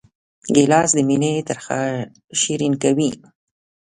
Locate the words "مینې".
1.07-1.33